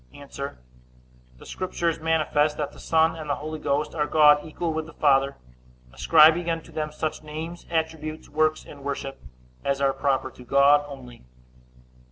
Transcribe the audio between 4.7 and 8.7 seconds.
with the Father, ascribing unto them such names, attributes, works,